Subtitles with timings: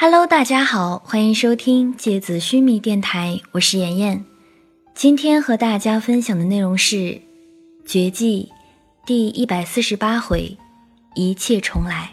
[0.00, 4.24] Hello，大家好，欢迎收听芥子须弥电台，我是妍妍。
[4.94, 6.96] 今天和大家分享的内容是
[7.84, 8.48] 《绝技》
[9.04, 10.56] 第一百四十八回，
[11.16, 12.12] 一切重来。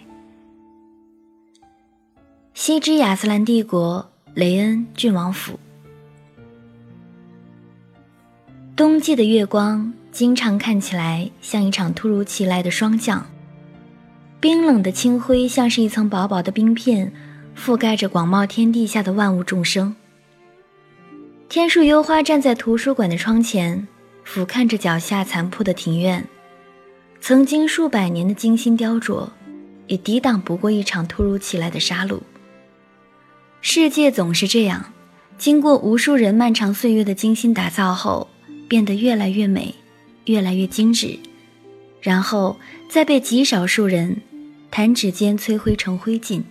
[2.56, 5.60] 西之亚斯兰帝国雷恩郡王府，
[8.76, 13.24] 冬季的月光经常看起来像一场突如其来的霜降，
[14.40, 17.13] 冰冷的清辉像是一层薄薄的冰片。
[17.58, 19.95] 覆盖着广袤天地下的万物众生。
[21.48, 23.88] 天树幽花站在图书馆的窗前，
[24.23, 26.27] 俯瞰着脚下残破的庭院。
[27.21, 29.30] 曾经数百年的精心雕琢，
[29.88, 32.20] 也抵挡不过一场突如其来的杀戮。
[33.61, 34.94] 世界总是这样，
[35.38, 38.30] 经过无数人漫长岁月的精心打造后，
[38.67, 39.73] 变得越来越美，
[40.25, 41.17] 越来越精致，
[42.02, 44.22] 然后再被极少数人
[44.69, 46.44] 弹指间摧毁成灰烬。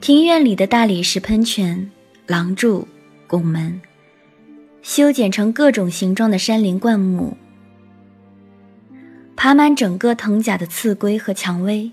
[0.00, 1.90] 庭院里的大理石喷泉、
[2.26, 2.86] 廊柱、
[3.26, 3.80] 拱门，
[4.80, 7.36] 修剪成各种形状的山林灌木，
[9.36, 11.90] 爬满整个藤甲的刺龟和蔷薇，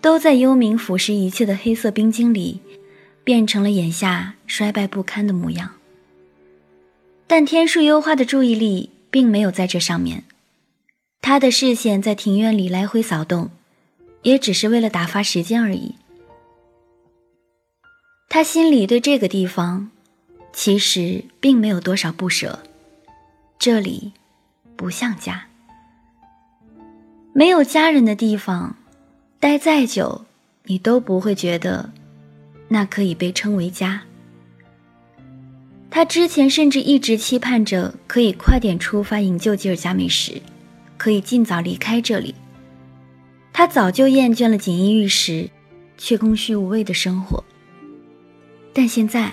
[0.00, 2.60] 都在幽冥腐蚀一切的黑色冰晶里，
[3.22, 5.72] 变成了眼下衰败不堪的模样。
[7.26, 10.24] 但天树幽花的注意力并没有在这上面，
[11.20, 13.50] 他的视线在庭院里来回扫动，
[14.22, 15.94] 也只是为了打发时间而已。
[18.30, 19.90] 他心里对这个地方，
[20.52, 22.58] 其实并没有多少不舍。
[23.58, 24.12] 这里
[24.76, 25.46] 不像家，
[27.32, 28.76] 没有家人的地方，
[29.40, 30.26] 待再久，
[30.64, 31.90] 你都不会觉得
[32.68, 34.02] 那可以被称为家。
[35.90, 40.42] 他之前甚至一直期盼着可以快点出发营救吉尔加美什，
[40.98, 42.34] 可以尽早离开这里。
[43.54, 45.48] 他早就厌倦了锦衣玉食
[45.96, 47.42] 却空虚无味的生活。
[48.72, 49.32] 但现在，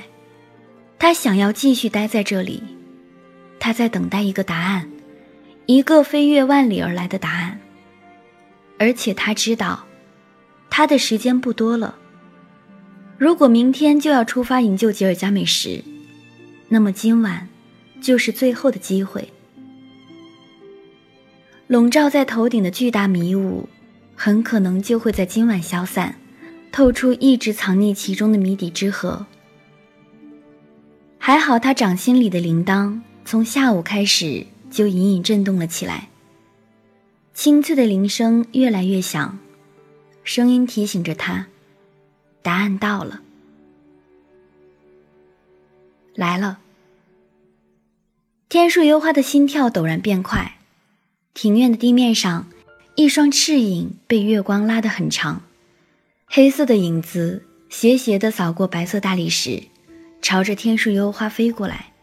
[0.98, 2.64] 他想要继续待在这里，
[3.60, 4.90] 他在等待一个答案，
[5.66, 7.60] 一个飞越万里而来的答案。
[8.78, 9.86] 而且他知道，
[10.70, 11.96] 他的时间不多了。
[13.18, 15.84] 如果明天就要出发营救吉尔加美什，
[16.68, 17.48] 那么今晚
[18.02, 19.30] 就是最后的机会。
[21.68, 23.70] 笼罩在头顶的巨大迷雾，
[24.16, 26.16] 很可能就会在今晚消散，
[26.76, 29.26] 透出一直藏匿其中的谜底之河。
[31.18, 36.10] 还好，他掌心里的铃铛从下午开始就隐隐震动了起来。
[37.34, 39.40] 清脆的铃声越来越响，
[40.26, 41.48] 声音提醒着他，
[42.42, 43.22] 答案到了，
[46.14, 46.60] 来了。
[48.50, 50.58] 天树幽花的心跳陡然变快。
[51.34, 52.48] 庭院的地面上，
[52.96, 55.44] 一双赤影被月光拉得很长，
[56.28, 59.64] 黑色的影子斜斜地扫过白色大理石。
[60.22, 61.94] 朝着天树幽花飞过来，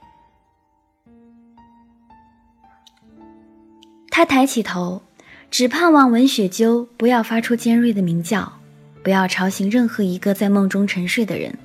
[4.10, 5.02] 他抬起头，
[5.50, 8.60] 只盼望文雪鸠不要发出尖锐的鸣叫，
[9.02, 11.58] 不要吵醒任何一个在梦中沉睡的人。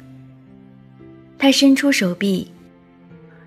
[1.38, 2.50] 他伸出手臂，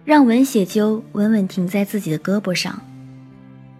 [0.05, 2.81] 让文雪鸠稳稳停在自己的胳膊上，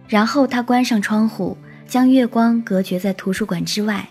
[0.09, 1.55] 然后他关上窗户，
[1.87, 4.09] 将月光隔绝在图书馆之外。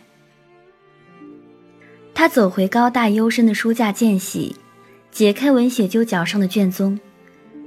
[2.20, 4.54] 他走回高大幽深的书架间隙。
[5.10, 7.00] 解开文雪鸠脚上的卷宗，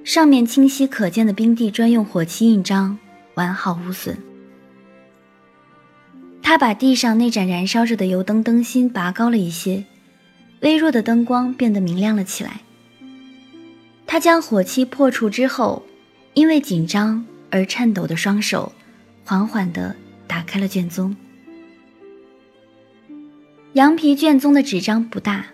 [0.03, 2.96] 上面清晰可见的冰帝专用火漆印章
[3.34, 4.16] 完好无损。
[6.44, 9.84] 他把地上那盏燃烧着的油灯灯芯拔高了一些，
[10.59, 12.62] 微弱的灯光变得明亮了起来。
[14.06, 15.81] 他将火漆破除之后，
[16.35, 18.72] 因为紧张而颤抖的双手，
[19.25, 19.96] 缓缓地
[20.28, 21.16] 打开了卷宗。
[23.73, 25.45] 羊皮卷宗的纸张不大，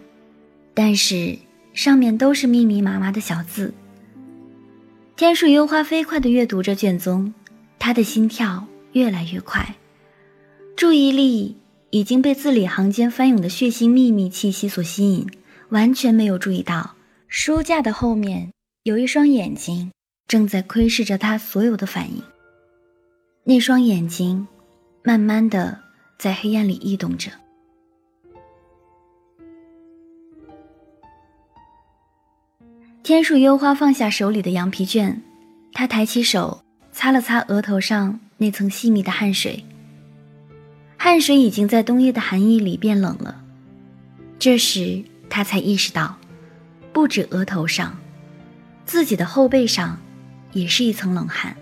[0.73, 1.37] 但是。
[1.71, 3.73] 上面都是密密麻麻的小字。
[5.15, 7.33] 天树幽花飞快地阅读着卷宗，
[7.77, 9.75] 他的心跳越来越快，
[10.75, 11.55] 注意力
[11.91, 15.27] 已经被字里行间翻涌的血腥秘密气息所吸引，
[15.69, 16.95] 完全没有注意到
[17.29, 18.51] 书架的后面
[18.83, 19.91] 有一双眼睛
[20.27, 22.21] 正在窥视着他所有的反应。
[23.45, 24.45] 那双眼睛，
[25.03, 25.79] 慢慢的
[26.17, 27.31] 在黑暗里异动着。
[33.09, 35.19] 天树幽花放下手里的羊皮卷，
[35.73, 36.61] 他抬起手
[36.91, 39.65] 擦了擦额头上那层细密的汗水。
[40.95, 43.41] 汗水已经在冬夜的寒意里变冷了。
[44.37, 46.15] 这时他才意识到，
[46.93, 47.97] 不止额头上，
[48.85, 49.99] 自己的后背上
[50.51, 51.57] 也是一层冷汗。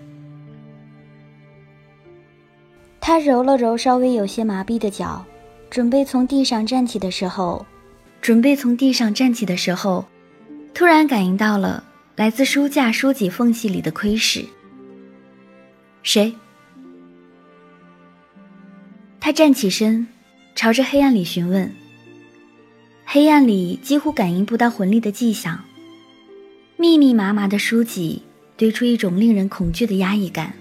[3.00, 5.24] 他揉了揉稍微有些麻痹的脚，
[5.70, 7.64] 准备从地上站起的时候，
[8.20, 10.04] 准备从地上站起的时候，
[10.78, 11.82] 突然感应到了
[12.14, 14.44] 来自书架书脊缝隙里的窥视。
[16.04, 16.32] 谁？
[19.18, 20.06] 他站起身，
[20.54, 21.74] 朝着黑暗里询问。
[23.04, 25.64] 黑暗里几乎感应不到魂力的迹象，
[26.76, 28.22] 密密麻麻的书籍
[28.56, 30.52] 堆出一种令人恐惧的压抑感。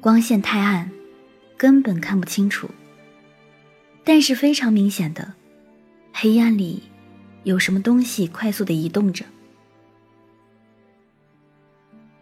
[0.00, 0.90] 光线太暗，
[1.58, 2.70] 根本看不清楚。
[4.02, 5.34] 但是非常明显的，
[6.10, 6.84] 黑暗里
[7.44, 9.24] 有什么东西快速的移动着。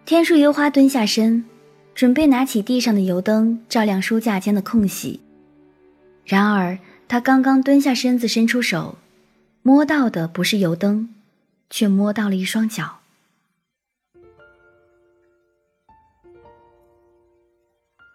[0.05, 1.45] 天树幽花蹲下身，
[1.95, 5.21] 准备拿起地上的油灯照亮书架间的空隙。
[6.25, 6.79] 然而，
[7.09, 8.99] 他刚刚蹲下身子，伸出手，
[9.63, 11.15] 摸到的不是油灯，
[11.71, 12.99] 却摸到了一双脚。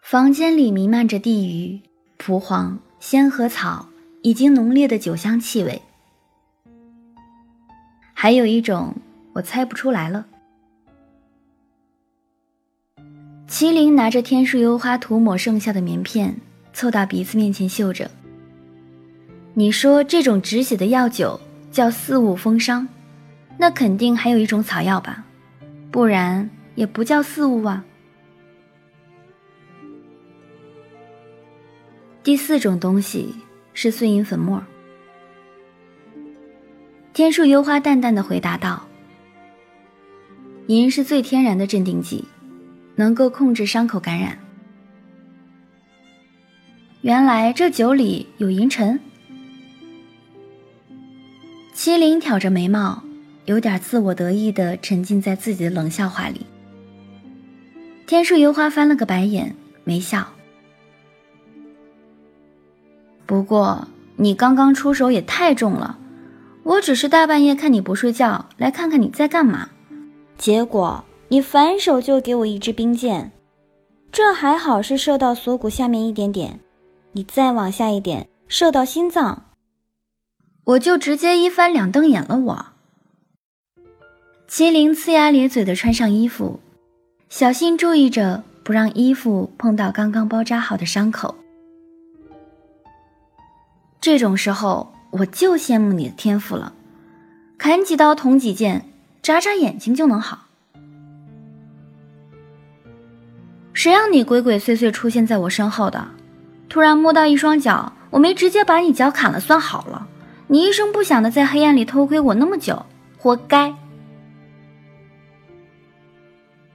[0.04, 1.82] 房间里弥漫着地榆、
[2.18, 2.80] 蒲黄。
[3.00, 3.90] 仙和草
[4.24, 5.80] 以及浓烈的酒香气味，
[8.20, 8.96] 还有一种
[9.32, 10.26] 我猜不出来了。
[13.48, 16.36] 麒麟拿着天树幽花涂抹剩下的棉片，
[16.74, 18.10] 凑到鼻子面前嗅着。
[19.54, 21.40] 你说这种止血的药酒
[21.72, 22.88] 叫四物风伤，
[23.56, 25.24] 那肯定还有一种草药吧？
[25.92, 27.86] 不然也不叫四物啊。
[32.24, 33.36] 第四种东西
[33.76, 34.60] 是碎银粉末。
[37.18, 38.86] 天树幽花淡淡的回答道
[40.70, 42.24] ：“银是最天然的镇定剂，
[42.96, 44.38] 能够控制伤口感染。
[47.02, 49.00] 原来这酒里有银尘。”
[51.74, 53.02] 麒麟挑着眉毛，
[53.46, 56.46] 有点自我得意的沉浸在自己的冷笑话里。
[58.06, 60.24] 天树幽花翻了个白眼，没笑。
[63.26, 63.88] 不过
[64.18, 65.98] 你刚刚出手也太重了，
[66.68, 69.70] 我只是大半夜看你不睡觉，来看看你在干嘛，
[70.38, 73.32] 结果你反手就给我一支冰箭，
[74.12, 76.60] 这还好是射到锁骨下面一点点，
[77.14, 79.46] 你再往下一点射到心脏，
[80.66, 82.38] 我就直接一翻两瞪眼了。
[82.38, 82.66] 我，
[84.50, 86.60] 麒麟呲牙咧嘴的穿上衣服，
[87.30, 91.34] 小心注意着不让衣服碰到刚刚包扎好的伤口。
[94.02, 96.74] 这种时候，我就羡慕你的天赋了，
[97.58, 98.90] 砍几刀捅几剑，
[99.22, 100.46] 眨眨眼睛就能好。
[103.74, 106.08] 谁让你鬼鬼祟祟出现在我身后的？
[106.70, 110.08] 突然摸到一双脚，我没直接把你脚砍了算好了。
[110.48, 112.86] 你一声不响的在黑暗里偷窥我那么久，
[113.18, 113.74] 活该。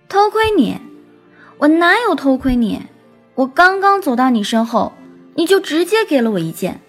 [0.09, 0.79] 偷窥你？
[1.59, 2.83] 我哪有偷窥你？
[3.35, 4.93] 我刚刚走到你身后，
[5.37, 6.81] 你就直接给了我一剑。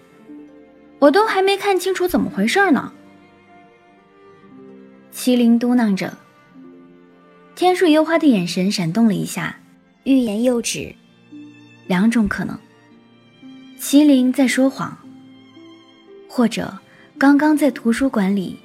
[1.04, 2.94] 我都还没看清楚怎么回事呢。
[5.14, 6.18] 麒麟嘟囔着，
[7.56, 9.60] 天树幽花的眼神闪动了一下，
[10.06, 10.96] 欲言又止。
[11.88, 12.58] 两种可能：
[13.78, 14.98] 麒麟在说谎，
[16.30, 16.74] 或者
[17.18, 18.58] 刚刚在图书馆里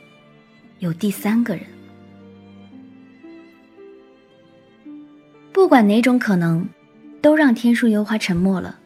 [0.78, 1.64] 有第三个人。
[5.52, 6.68] 不管哪种可能，
[7.20, 8.78] 都让天树幽花沉默了。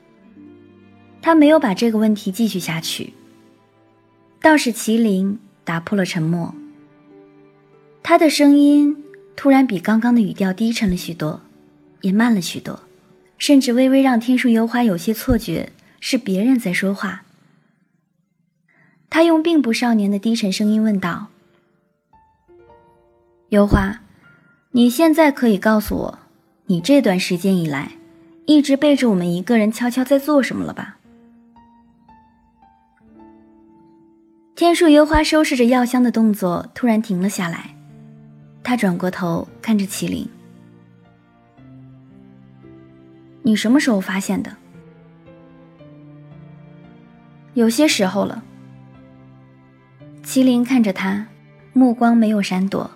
[1.20, 3.12] 他没有把这个问题继续下去。
[4.42, 6.52] 倒是麒麟打破了沉默，
[8.02, 9.04] 他的声音
[9.36, 11.40] 突然比刚刚的语调低沉了许多，
[12.00, 12.80] 也慢了许多，
[13.38, 15.70] 甚至微微让天树幽花有些错觉
[16.00, 17.22] 是别人在说话。
[19.08, 21.28] 他用并不少年的低沉声音问道
[23.50, 24.00] ：“幽花，
[24.72, 26.18] 你现在可以告诉我，
[26.66, 27.92] 你这段时间以来
[28.46, 30.98] 一直背着我们一个人悄悄在做什么了吧？”
[34.54, 37.74] 天树幽花收拾着药箱的动作突然停了下来，
[38.62, 40.28] 他转过头看着麒麟
[43.42, 44.54] ：“你什么时候发现的？
[47.54, 48.44] 有些时候了。”
[50.22, 51.26] 麒麟看着他，
[51.72, 52.88] 目光没有闪躲，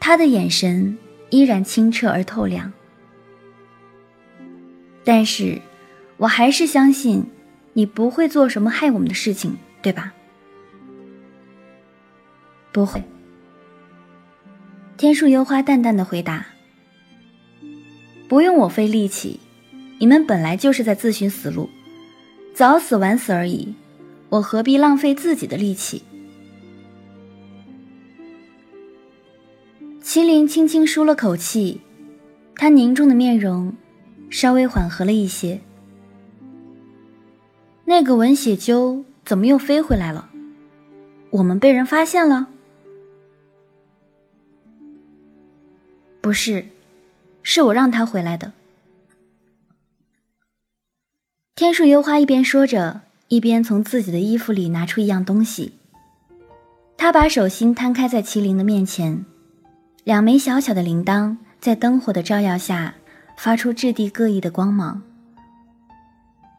[0.00, 0.96] 他的眼神
[1.30, 2.72] 依然清澈而透亮。
[5.04, 5.60] 但是，
[6.16, 7.24] 我还是相信
[7.74, 10.14] 你不会做什么害我们的事情，对吧？
[12.76, 13.02] 不会。
[14.98, 16.44] 天树幽花淡淡的回答
[18.28, 19.40] ：“不用我费力气，
[19.98, 21.70] 你们本来就是在自寻死路，
[22.54, 23.74] 早死晚死而已，
[24.28, 26.02] 我何必浪费自己的力气？”
[30.04, 31.80] 麒麟轻轻舒了口气，
[32.56, 33.72] 他凝重的面容
[34.28, 35.62] 稍微缓和了一些。
[37.86, 40.28] 那个文血鸠怎么又飞回来了？
[41.30, 42.48] 我们被人发现了？
[46.26, 46.66] 不是，
[47.44, 48.50] 是我让他回来的。
[51.54, 55.74] 天树幽花一边说着，一边从自己的衣服里拿出一样东西。
[56.96, 59.24] 他把手心摊开在麒麟的面前，
[60.02, 62.96] 两枚小巧的铃铛在灯火的照耀下
[63.38, 65.00] 发出质地各异的光芒。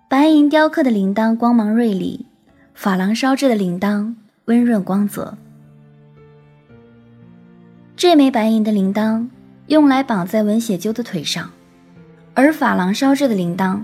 [0.08, 2.26] 白银雕刻的铃铛光芒锐利，
[2.74, 5.38] 珐琅烧制的铃铛温润光泽。
[7.98, 9.28] 这枚白银的铃铛
[9.68, 11.50] 用来绑在文血鸠的腿上，
[12.34, 13.80] 而珐琅烧制的铃铛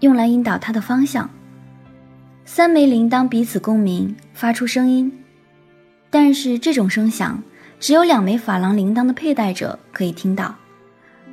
[0.00, 1.28] 用来引导它的方向。
[2.44, 5.12] 三枚铃铛彼此共鸣，发出声音，
[6.10, 7.42] 但是这种声响
[7.80, 10.54] 只有两枚珐琅铃铛的佩戴者可以听到。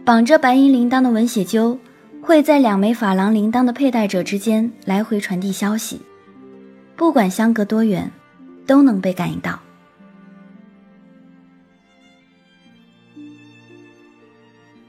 [0.05, 1.77] 绑着白银铃铛的文血鸠。
[2.25, 5.99] 会在两枚珐琅铃铛的佩戴者之间来回传递消息，
[6.95, 8.09] 不管相隔多远，
[8.65, 9.59] 都能被感应到。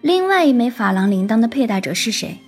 [0.04, 2.38] 另外一枚珐琅铃铛的佩戴者是谁？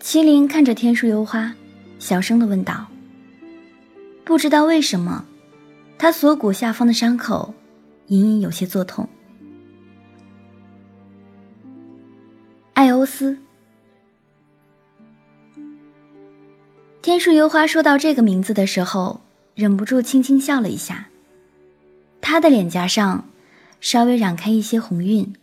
[0.00, 1.52] 麒麟看着天树幽花，
[1.98, 2.86] 小声的问道。
[4.22, 5.24] 不知道为什么，
[5.98, 7.52] 他锁骨下方的伤口
[8.06, 9.08] 隐隐有些作痛。
[12.74, 13.36] 艾欧斯，
[17.02, 19.22] 天树幽花说到这个名字的时候，
[19.56, 21.08] 忍不住轻轻笑了一下。
[22.20, 23.24] 他的脸颊上
[23.82, 25.34] 稍微染开一些红晕，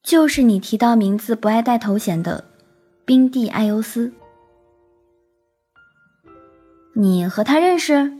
[0.00, 2.44] 就是你提到名字不爱带头衔的
[3.04, 4.12] 冰帝艾欧斯。
[6.92, 8.12] 你和他认识？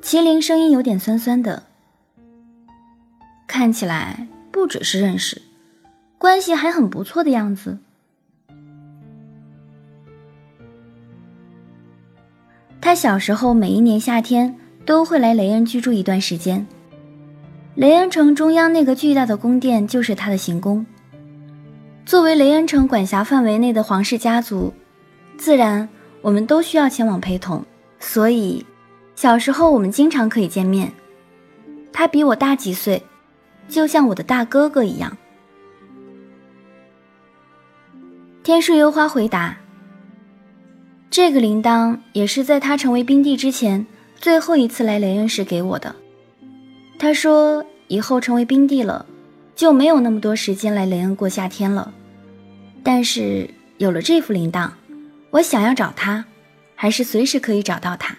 [0.00, 1.64] 麒麟声音有点酸酸的，
[3.48, 4.28] 看起来。
[4.52, 5.40] 不只是认识，
[6.18, 7.78] 关系还很不错的样子。
[12.80, 14.58] 他小时候每一年夏天
[14.90, 16.66] 都会来雷恩居住一段时间。
[17.76, 20.84] 雷恩城中央那个巨大的宫殿就是他的行宫。
[22.04, 24.74] 作为雷恩城管辖范围内的皇室家族，
[25.38, 25.88] 自然
[26.22, 27.64] 我们都需要前往陪同，
[28.00, 28.66] 所以
[29.14, 30.92] 小时候我们经常可以见面。
[31.92, 33.00] 他比我大几岁。
[33.68, 35.16] 就像我的大哥哥一样，
[38.42, 39.56] 天树幽花回答
[41.08, 43.86] ：“这个铃铛也是在他成为冰帝之前
[44.20, 45.96] 最后一次来雷恩时给我的。
[46.98, 49.06] 他说以后成为冰帝了，
[49.56, 51.94] 就没有那么多时间来雷恩过夏天了。
[52.84, 53.48] 但是
[53.78, 54.72] 有了这副铃铛，
[55.30, 56.26] 我想要找他，
[56.74, 58.14] 还是随时可以找到他。”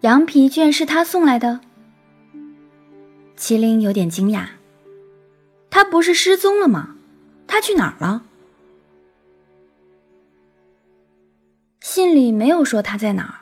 [0.00, 1.60] 羊皮卷是他送来的。
[3.36, 4.46] 麒麟有点惊讶，
[5.68, 6.96] 他不是失踪了吗？
[7.46, 8.22] 他去哪儿了？
[11.94, 13.34] 信里没有说他在哪儿，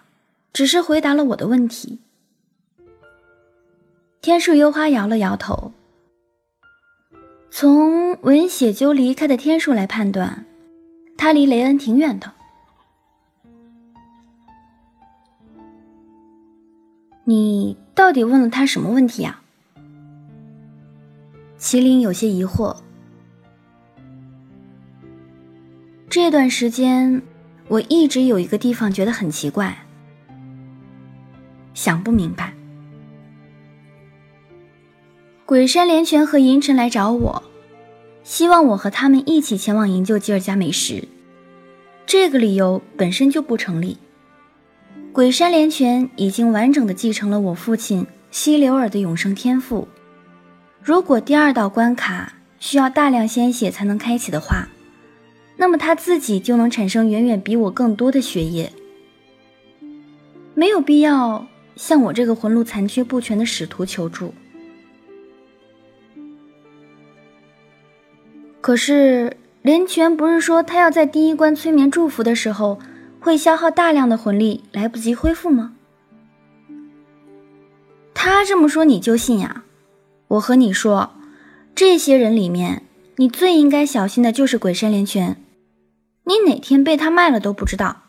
[0.52, 2.00] 只是回答了我的问题。
[4.21, 5.73] 天树幽花摇了摇头，
[7.49, 10.47] 从文血鸠离开的天数来判断，
[11.16, 12.33] 他离雷恩挺远的。
[17.23, 19.45] 你到底问了他什么问题啊？
[21.57, 22.76] 麒麟有些疑惑。
[26.09, 27.23] 这段时间，
[27.70, 29.86] 我一直有一个地方觉得很奇怪，
[31.72, 32.52] 想不明白。
[35.46, 37.44] 鬼山连泉和银尘来找我，
[38.24, 41.06] 希望我和他们一起前往营救吉尔加美什，
[42.04, 43.98] 这个理由本身就不成立。
[45.12, 49.86] 鬼山连泉已经完整的继承了我父亲希留尔的永生天赋。
[50.82, 54.68] 如果第二道关卡需要大量鲜血才能开启的话，
[55.61, 58.73] 那么他自己就能产生远远比我更多的血液。
[60.55, 64.33] 没有必要向我这个魂路残缺不全的使徒求助。
[68.62, 72.81] 可是连泉不是说他要在第一关催眠祝福的时候？
[73.21, 75.75] 会消耗大量的魂力，来不及恢复吗？
[78.14, 79.64] 他这么说你就信呀？
[80.29, 81.11] 我和你说，
[81.75, 82.83] 这些人里面，
[83.17, 85.37] 你最应该小心的就是鬼山连泉，
[86.30, 88.02] 你哪天被他卖了都不知道。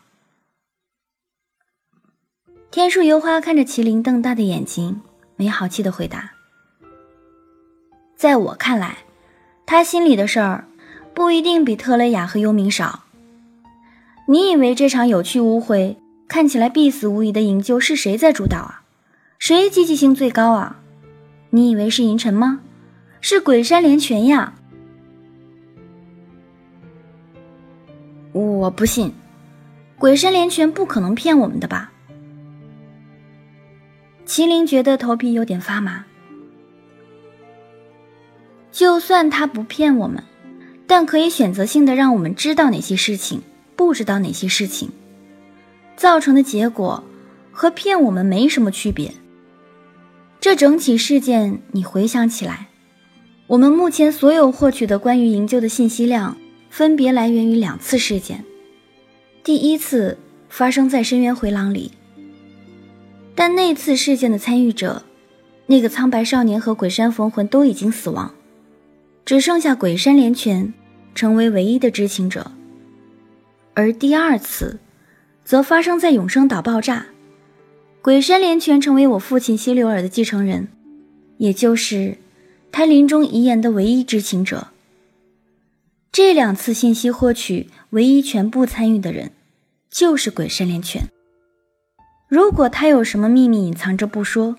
[2.70, 5.00] 天树幽花看着麒麟瞪大的眼睛，
[5.34, 6.30] 没好气的回答
[8.14, 8.98] ：“在我看来，
[9.66, 10.68] 他心里的事儿
[11.12, 13.02] 不一定比特雷雅和幽冥少。”
[14.28, 15.98] 你以为这场有去无回、
[16.28, 18.84] 看起来必死无疑的营救是谁在主导啊？
[19.40, 20.80] 谁积极性最高啊？
[21.50, 22.60] 你以为是银尘吗？
[23.20, 24.54] 是鬼山连泉呀！
[28.32, 29.12] 我不信，
[29.98, 31.92] 鬼神连泉不可能骗我们的吧？
[34.26, 36.04] 麒麟觉得头皮有点发麻。
[38.70, 40.24] 就算他不骗我们，
[40.86, 43.42] 但可以选择性的让我们知道哪些事情，
[43.76, 44.90] 不知道哪些事情，
[45.94, 47.04] 造成的结果
[47.50, 49.12] 和骗我们没什么区别。
[50.40, 52.68] 这整起事件，你回想起来，
[53.46, 56.36] 我们目前所有获取的关于营救的信息量，
[56.72, 58.46] 分别来源于两次事件。
[59.44, 60.16] 第一次
[60.48, 61.92] 发生在深渊回廊里，
[63.34, 65.02] 但那次事件的参与者，
[65.66, 68.34] 那个苍白少年和鬼山逢魂都已经死亡。
[69.26, 70.72] 只剩下鬼山连泉
[71.14, 72.50] 成为唯一的知情者，
[73.74, 74.80] 而第二次，
[75.44, 77.04] 则发生在永生岛爆炸，
[78.00, 80.68] 鬼山连泉成为我父亲希留尔的继承人，
[81.36, 82.16] 也就是
[82.72, 84.68] 他临终遗言的唯一知情者。
[86.12, 89.32] 这两次信息获取唯一全部参与的人，
[89.88, 91.08] 就是鬼山连泉。
[92.28, 94.54] 如果他有什么秘密隐藏着不说，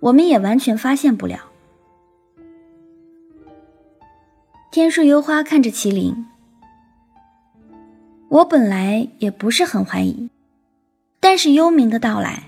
[0.00, 1.40] 我们也完全发现不了。
[4.70, 6.24] 天树幽花看着麒麟，
[8.30, 10.30] 我本来也不是很怀疑，
[11.20, 12.44] 但是幽冥的到来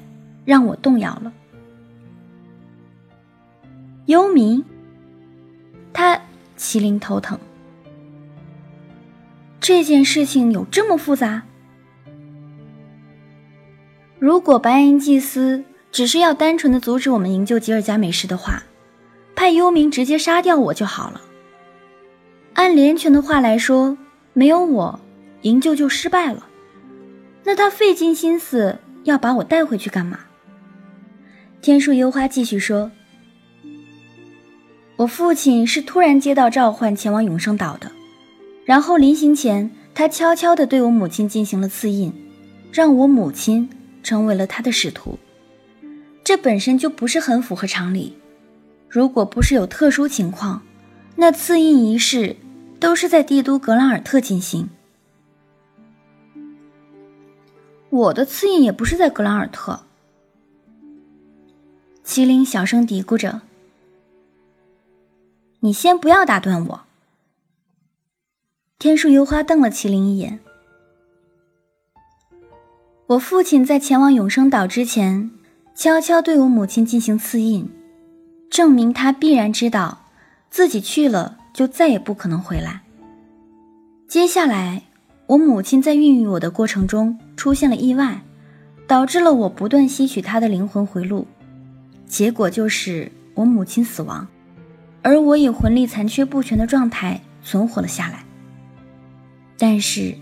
[0.47, 1.31] 让我动摇了。
[4.07, 4.65] 幽冥，
[5.93, 6.19] 他
[6.57, 7.39] 麒麟头疼。
[9.63, 11.45] 这件事情有这么复杂？
[14.19, 18.65] 如果白银祭司只是要单纯的阻止我们营救吉尔加美什的话，
[19.37, 21.21] 派幽冥直接杀掉我就好了。
[22.55, 23.97] 按连泉的话来说，
[24.33, 24.99] 没有我，
[25.43, 26.49] 营救就失败了。
[27.45, 30.19] 那他费尽心思要把我带回去干嘛？
[31.61, 32.91] 天树幽花继续说
[34.99, 37.93] ：“我父亲是突然接到召唤前往永生岛的，
[38.65, 42.13] 然后临行前，他悄悄地对我母亲进行了赐印，
[42.73, 43.69] 让我母亲
[44.03, 45.19] 成为了他的使徒。
[46.25, 48.17] 这本身就不是很符合常理。
[48.89, 50.63] 如果不是有特殊情况，
[51.17, 52.37] 那赐印仪式……”
[52.83, 54.69] 都是在帝都格兰尔特进行。
[57.91, 59.85] 我的刺印也不是在格兰尔特。
[62.05, 63.43] 麒麟小声嘀咕着
[65.63, 66.81] ：“你先不要打断我。”
[68.83, 70.41] 天树幽花瞪了麒麟一眼。
[73.07, 75.31] 我父亲在前往永生岛之前，
[75.73, 77.71] 悄悄对我母亲进行刺印，
[78.51, 80.07] 证明他必然知道
[80.51, 81.39] 自己去了。
[81.55, 82.81] 就再也不可能回来。
[84.09, 84.83] 接下来，
[85.29, 88.21] 我母亲在孕育我的过程中出现了意外，
[88.89, 91.25] 导致了我不断吸取她的灵魂回路，
[92.05, 94.27] 结果就是我母亲死亡，
[95.03, 98.25] 而我以魂力残缺不全的状态存活了下来。
[99.65, 100.13] 但是，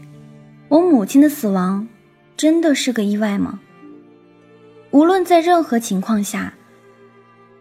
[0.68, 1.88] 我母亲的死亡
[2.36, 3.58] 真的是个意外吗？
[4.90, 6.52] 无论在任何情况下，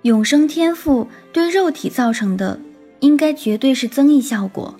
[0.01, 2.59] 永生天赋对肉体造成的。
[2.99, 4.75] 应该绝对是增益效果，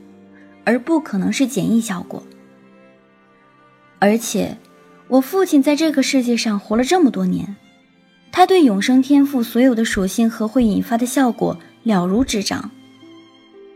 [0.66, 2.22] 而不可能是减益效果。
[3.98, 4.58] 而且，
[5.08, 7.56] 我父亲在这个世界上活了这么多年，
[8.30, 12.70] 他对永生天赋所有的属性和会引发的效果了如指掌。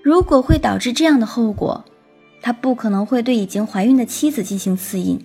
[0.01, 1.85] 如果会导致这样的后果，
[2.43, 5.17] 他不可能会对已经怀孕的妻子进行赐印。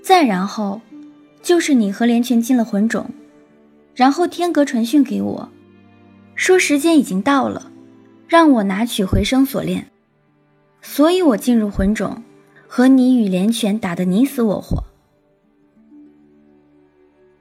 [0.00, 0.80] 再然后，
[1.42, 3.10] 就是你和连泉进了魂种，
[3.96, 5.48] 然后天阁传讯给我，
[6.36, 7.72] 说时间已经到了。
[8.26, 9.90] 让我拿取回声锁链，
[10.80, 12.22] 所以我进入魂种，
[12.66, 14.84] 和你与连泉打得你死我活。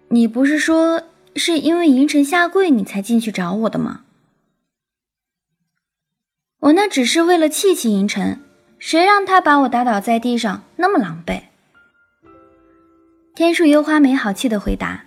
[0.09, 1.03] 你不是说
[1.36, 4.01] 是因为银尘下跪你才进去找我的吗？
[6.59, 8.42] 我那只是为了气气银尘，
[8.86, 11.43] 谁让他把我打倒在地上那么狼狈？
[13.34, 15.06] 天树幽花没好气的回答：“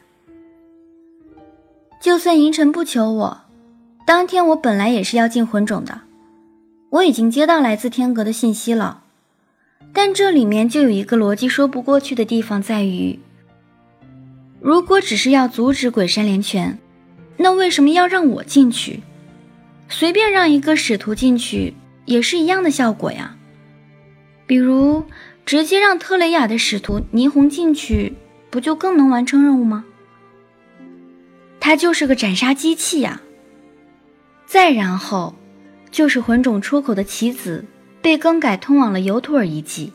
[2.00, 3.42] 就算银尘不求我。”
[4.06, 6.00] 当天我本来也是要进魂种的，
[6.88, 9.02] 我已经接到来自天阁的信息了，
[9.92, 13.18] 但这里面就有一个逻辑说不过去的地方，在于，
[14.58, 16.78] 如果只是要阻止鬼山连泉，
[17.36, 19.02] 那为什么要让我进去？
[19.90, 21.74] 随便让一个使徒进去
[22.06, 23.36] 也是一样的效果呀。
[24.46, 25.04] 比如
[25.44, 28.14] 直接让特雷雅的使徒霓虹进去，
[28.50, 29.84] 不就更能完成任务吗？
[31.60, 33.20] 他就是个斩杀机器呀。
[34.46, 35.34] 再然后，
[35.90, 37.64] 就是魂种出口的棋子
[38.00, 39.92] 被更改，通往了尤图尔遗迹。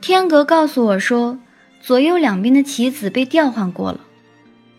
[0.00, 1.38] 天格告诉我说，
[1.80, 4.00] 左右两边的棋子被调换过了，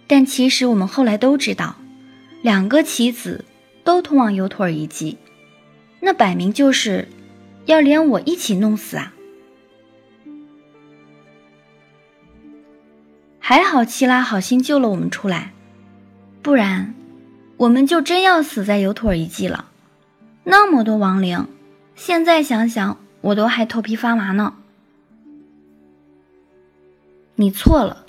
[0.07, 1.77] 但其实我们后来都知道，
[2.41, 3.45] 两个棋子
[3.85, 5.17] 都通往尤托尔遗迹，
[6.01, 7.07] 那摆明就是
[7.65, 9.13] 要连我一起弄死啊！
[13.39, 15.53] 还好七拉好心救了我们出来，
[16.41, 16.93] 不然
[17.57, 19.65] 我们就真要死在尤托尔遗迹了。
[20.43, 21.47] 那么多亡灵，
[21.95, 24.55] 现在想想我都还头皮发麻呢。
[27.35, 28.05] 你错了，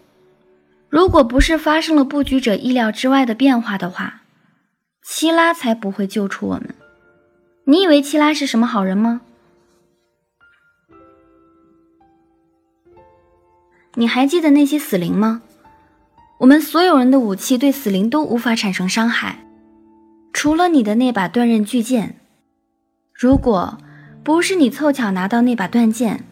[0.89, 4.23] 如果不是发生了布局者意料之外的变化的话，
[5.03, 6.75] 七拉才不会救出我们。
[7.65, 9.23] 你以为七拉是什么好人吗？
[13.95, 15.43] 你还记得那些死灵吗？
[16.39, 19.45] 我们所有人的武器对死灵都无法产生伤害，
[20.33, 22.17] 除了你的那把断刃巨剑。
[23.13, 23.79] 如果
[24.25, 26.25] 不是你凑巧拿到那把断剑，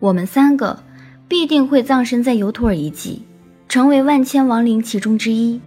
[0.00, 0.84] 我们三个。
[1.28, 3.24] 必定会葬身在尤图尔遗迹，
[3.68, 5.60] 成为万千亡灵其中之一。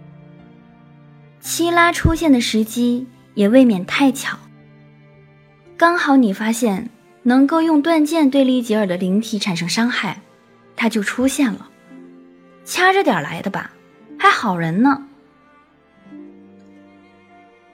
[1.38, 4.38] 七拉出现的时机也未免太巧，
[5.76, 6.88] 刚好你发现
[7.24, 10.22] 能够用断剑对利吉尔的灵体产生伤害，
[10.80, 11.68] 他就出现了，
[12.64, 13.70] 掐着点来的吧，
[14.18, 15.06] 还好人呢。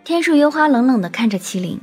[0.02, 1.78] 天树幽花冷冷地看着麒麟，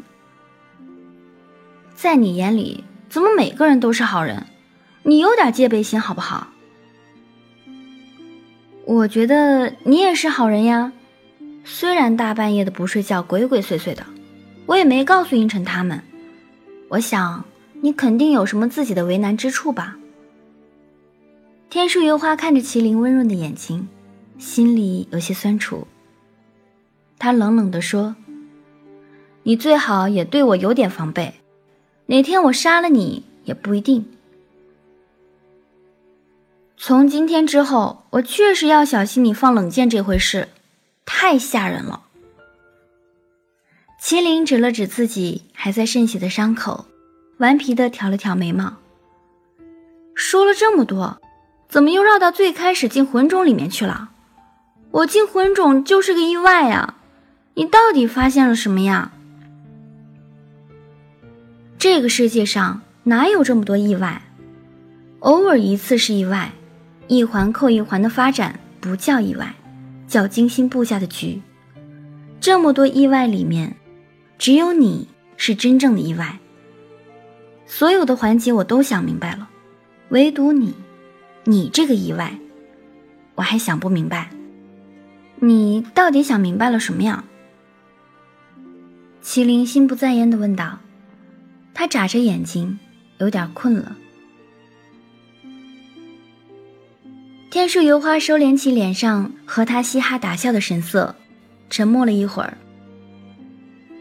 [1.95, 4.45] 在你眼里，怎么每个人都是好人？
[5.03, 6.47] 你有点戒备心好不好？
[8.83, 10.91] 我觉得你也是好人呀，
[11.63, 14.05] 虽然大半夜的不睡觉，鬼鬼祟祟的，
[14.65, 16.03] 我也没告诉应晨他们。
[16.89, 17.45] 我想
[17.79, 19.95] 你肯定有什么自己的为难之处吧。
[21.73, 23.88] 天树幽花看着麒麟温润的眼睛，
[24.38, 25.88] 心里有些酸楚。
[27.17, 28.15] 他冷冷地说
[29.41, 31.33] ：“你最好也对我有点防备，
[32.05, 34.05] 哪天我杀了你也不一定。”
[36.77, 40.49] 从今天之后，我确实要小心你放冷箭这回事，
[41.07, 42.03] 太吓人了。
[43.99, 46.86] 麒麟指了指自己还在渗血的伤口，
[47.38, 48.75] 顽皮的挑了挑眉毛。
[50.13, 51.19] 说了这么多，
[51.73, 54.12] 怎么又绕到最开始进魂种里面去了？
[54.91, 56.93] 我进魂种就是个意外呀！
[57.55, 59.12] 你到底发现了什么呀？
[61.79, 64.21] 这个世界上哪有这么多意外？
[65.21, 66.51] 偶尔一次是意外。
[67.07, 69.51] 一环扣一环的发展不叫意外，
[70.07, 71.41] 叫精心布下的局。
[72.39, 73.75] 这么多意外里面，
[74.38, 75.07] 只有你
[75.38, 76.38] 是真正的意外。
[77.65, 79.49] 所有的环节我都想明白了，
[80.09, 80.75] 唯独你，
[81.45, 82.38] 你这个意外，
[83.36, 84.29] 我还想不明白。
[85.39, 87.23] 你到底想明白了什么呀？
[89.21, 90.79] 麒麟心不在焉地问道。
[91.73, 92.77] 他眨着眼睛，
[93.17, 93.97] 有点困了。
[97.49, 101.15] 天树油花收敛起脸上和他嘻哈大笑的神色，
[101.69, 102.58] 沉默了一会儿，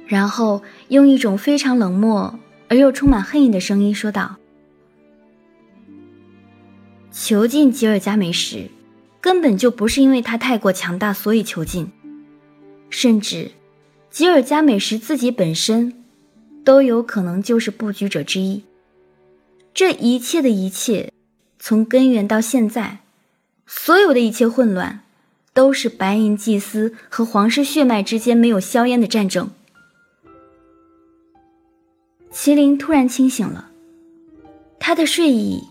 [0.06, 4.36] 然后用一种非常冷漠而又充满恨意的声音说道
[7.12, 8.70] ：“囚禁吉尔加美什，
[9.20, 11.92] 根本就不是因为他太过强大所以囚禁，
[12.88, 13.50] 甚至
[14.10, 16.02] 吉尔加美什自己本身
[16.64, 18.64] 都有可能就是布局者之一。
[19.74, 21.12] 这一切的一切，
[21.58, 22.98] 从根源到现在。”
[23.74, 25.00] 所有的一切混乱，
[25.54, 29.50] 都是白银祭司和皇室血脉之间没有硝烟的战争。
[32.30, 33.70] 麒麟突然清醒了，
[34.78, 35.62] 他的睡意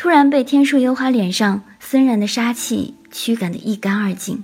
[0.00, 4.42] 突然被天树幽花脸上森然的杀气驱赶得一干二净。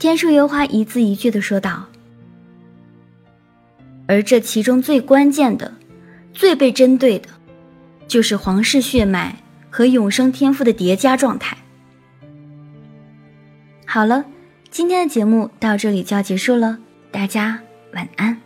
[0.00, 1.86] 天树幽花一字一句的说道
[4.08, 5.72] ：“而这其中最关键的、
[6.34, 7.28] 最被针对的，
[8.08, 9.36] 就是皇室血脉。”
[9.70, 11.56] 和永生天赋的叠加状态。
[13.86, 14.24] 好了，
[14.70, 16.78] 今天的节目到这里就要结束了，
[17.12, 17.60] 大家
[17.94, 18.38] 晚安。